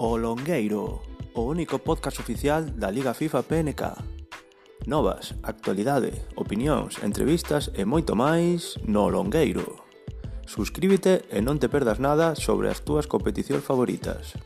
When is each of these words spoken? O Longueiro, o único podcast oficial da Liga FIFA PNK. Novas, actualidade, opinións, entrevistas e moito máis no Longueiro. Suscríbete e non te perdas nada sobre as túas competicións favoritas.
O 0.00 0.16
Longueiro, 0.16 1.02
o 1.34 1.40
único 1.42 1.80
podcast 1.80 2.22
oficial 2.22 2.62
da 2.62 2.88
Liga 2.88 3.10
FIFA 3.14 3.42
PNK. 3.42 3.82
Novas, 4.86 5.34
actualidade, 5.42 6.12
opinións, 6.36 7.02
entrevistas 7.02 7.66
e 7.74 7.82
moito 7.82 8.14
máis 8.14 8.78
no 8.86 9.10
Longueiro. 9.10 9.82
Suscríbete 10.46 11.26
e 11.34 11.42
non 11.42 11.58
te 11.58 11.66
perdas 11.66 11.98
nada 11.98 12.38
sobre 12.38 12.70
as 12.70 12.78
túas 12.78 13.10
competicións 13.10 13.66
favoritas. 13.66 14.38